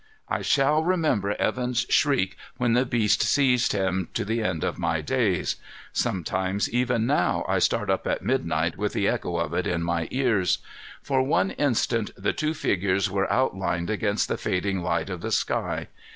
I 0.29 0.41
shall 0.41 0.81
remember 0.83 1.35
Evan's 1.35 1.85
shriek 1.89 2.35
when 2.57 2.73
the 2.73 2.87
beast 2.87 3.21
seized 3.21 3.71
him, 3.71 4.09
to 4.15 4.25
the 4.25 4.41
end 4.41 4.63
of 4.63 4.79
my 4.79 4.99
days. 4.99 5.57
Sometimes, 5.93 6.67
even 6.71 7.05
now, 7.05 7.45
I 7.47 7.59
start 7.59 7.91
up 7.91 8.07
at 8.07 8.23
midnight 8.25 8.77
with 8.79 8.93
the 8.93 9.07
echo 9.07 9.37
of 9.37 9.53
it 9.53 9.67
in 9.67 9.83
my 9.83 10.07
ears. 10.09 10.57
For 11.03 11.21
one 11.21 11.51
instant 11.51 12.09
the 12.17 12.33
two 12.33 12.55
figures 12.55 13.11
were 13.11 13.31
outlined 13.31 13.91
against 13.91 14.27
the 14.27 14.37
fading 14.39 14.81
light 14.81 15.11
of 15.11 15.21
the 15.21 15.31
sky. 15.31 15.87